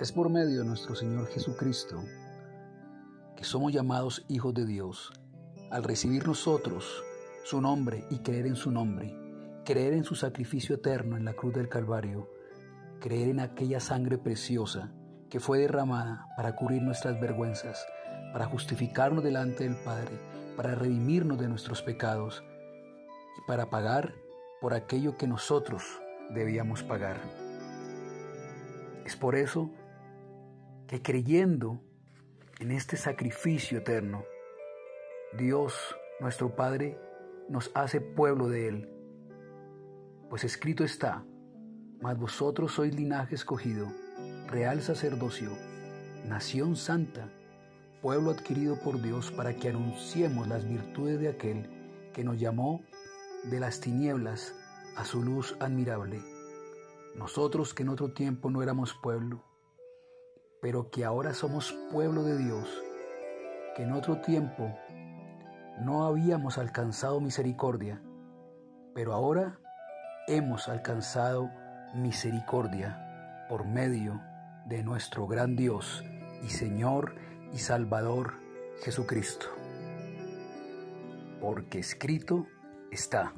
[0.00, 2.04] Es por medio de nuestro Señor Jesucristo
[3.36, 5.12] que somos llamados hijos de Dios
[5.72, 7.02] al recibir nosotros
[7.42, 9.12] su nombre y creer en su nombre,
[9.64, 12.30] creer en su sacrificio eterno en la cruz del Calvario,
[13.00, 14.92] creer en aquella sangre preciosa
[15.30, 17.84] que fue derramada para cubrir nuestras vergüenzas,
[18.32, 20.16] para justificarnos delante del Padre,
[20.56, 22.44] para redimirnos de nuestros pecados
[23.36, 24.14] y para pagar
[24.60, 25.82] por aquello que nosotros
[26.30, 27.16] debíamos pagar.
[29.04, 29.72] Es por eso
[30.88, 31.82] que creyendo
[32.58, 34.24] en este sacrificio eterno,
[35.36, 35.74] Dios,
[36.18, 36.98] nuestro Padre,
[37.48, 38.88] nos hace pueblo de Él.
[40.30, 41.24] Pues escrito está,
[42.00, 43.92] mas vosotros sois linaje escogido,
[44.46, 45.50] real sacerdocio,
[46.24, 47.30] nación santa,
[48.00, 52.82] pueblo adquirido por Dios para que anunciemos las virtudes de aquel que nos llamó
[53.44, 54.54] de las tinieblas
[54.96, 56.22] a su luz admirable.
[57.14, 59.47] Nosotros que en otro tiempo no éramos pueblo,
[60.60, 62.68] pero que ahora somos pueblo de Dios,
[63.76, 64.76] que en otro tiempo
[65.80, 68.02] no habíamos alcanzado misericordia,
[68.94, 69.58] pero ahora
[70.26, 71.50] hemos alcanzado
[71.94, 74.20] misericordia por medio
[74.66, 76.04] de nuestro gran Dios
[76.44, 77.14] y Señor
[77.52, 78.34] y Salvador
[78.82, 79.46] Jesucristo.
[81.40, 82.46] Porque escrito
[82.90, 83.32] está.